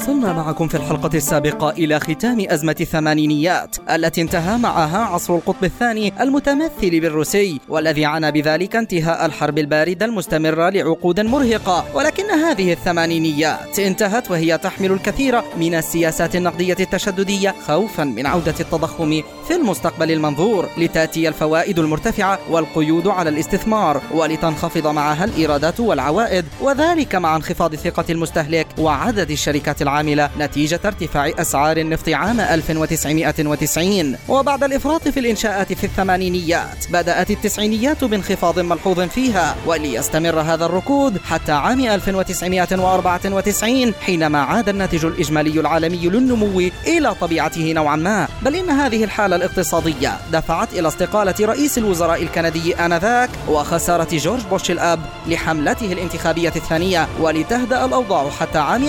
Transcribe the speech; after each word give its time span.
وصلنا 0.00 0.32
معكم 0.32 0.68
في 0.68 0.74
الحلقة 0.74 1.10
السابقة 1.14 1.70
إلى 1.70 2.00
ختام 2.00 2.46
أزمة 2.48 2.76
الثمانينيات 2.80 3.76
التي 3.90 4.22
انتهى 4.22 4.58
معها 4.58 4.98
عصر 4.98 5.34
القطب 5.34 5.64
الثاني 5.64 6.12
المتمثل 6.20 7.00
بالروسي 7.00 7.60
والذي 7.68 8.04
عنى 8.04 8.32
بذلك 8.32 8.76
انتهاء 8.76 9.26
الحرب 9.26 9.58
الباردة 9.58 10.06
المستمرة 10.06 10.70
لعقود 10.70 11.20
مرهقة. 11.20 11.84
ولكن 11.94 12.30
هذه 12.30 12.72
الثمانينيات 12.72 13.78
انتهت 13.78 14.30
وهي 14.30 14.58
تحمل 14.58 14.92
الكثير 14.92 15.42
من 15.56 15.74
السياسات 15.74 16.36
النقدية 16.36 16.76
التشددية 16.80 17.54
خوفا 17.66 18.04
من 18.04 18.26
عودة 18.26 18.54
التضخم 18.60 19.22
في 19.48 19.56
المستقبل 19.56 20.10
المنظور 20.12 20.68
لتأتي 20.78 21.28
الفوائد 21.28 21.78
المرتفعة 21.78 22.38
والقيود 22.50 23.06
على 23.06 23.30
الاستثمار 23.30 24.02
ولتنخفض 24.14 24.86
معها 24.86 25.24
الإيرادات 25.24 25.80
والعوائد 25.80 26.44
وذلك 26.60 27.14
مع 27.14 27.36
انخفاض 27.36 27.74
ثقة 27.74 28.04
المستهلك 28.10 28.66
وعدد 28.78 29.30
الشركات 29.30 29.82
العاملة 29.90 30.30
نتيجة 30.38 30.80
ارتفاع 30.84 31.32
أسعار 31.38 31.76
النفط 31.76 32.08
عام 32.08 32.40
1990 32.40 34.16
وبعد 34.28 34.64
الإفراط 34.64 35.08
في 35.08 35.20
الإنشاءات 35.20 35.72
في 35.72 35.84
الثمانينيات 35.84 36.86
بدأت 36.90 37.30
التسعينيات 37.30 38.04
بانخفاض 38.04 38.58
ملحوظ 38.58 39.00
فيها 39.00 39.56
وليستمر 39.66 40.40
هذا 40.40 40.66
الركود 40.66 41.18
حتى 41.18 41.52
عام 41.52 41.80
1994 41.80 43.94
حينما 43.94 44.42
عاد 44.42 44.68
الناتج 44.68 45.04
الإجمالي 45.04 45.60
العالمي 45.60 46.08
للنمو 46.08 46.60
إلى 46.86 47.14
طبيعته 47.14 47.72
نوعا 47.72 47.96
ما. 47.96 48.28
بل 48.42 48.56
إن 48.56 48.70
هذه 48.70 49.04
الحالة 49.04 49.36
الاقتصادية 49.36 50.18
دفعت 50.32 50.74
إلى 50.74 50.88
استقالة 50.88 51.34
رئيس 51.40 51.78
الوزراء 51.78 52.22
الكندي 52.22 52.74
آنذاك 52.74 53.30
وخسارة 53.48 54.08
جورج 54.12 54.40
بوش 54.50 54.70
الأب 54.70 55.00
لحملته 55.26 55.92
الانتخابية 55.92 56.52
الثانية 56.56 57.08
ولتهدأ 57.20 57.84
الأوضاع 57.84 58.30
حتى 58.30 58.58
عام 58.58 58.84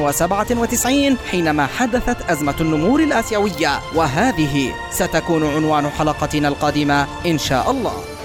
1997 0.00 1.16
حينما 1.30 1.66
حدثت 1.66 2.30
أزمة 2.30 2.54
النمور 2.60 3.00
الآسيوية 3.00 3.80
وهذه 3.94 4.72
ستكون 4.90 5.54
عنوان 5.54 5.90
حلقتنا 5.90 6.48
القادمة 6.48 7.06
إن 7.26 7.38
شاء 7.38 7.70
الله. 7.70 8.17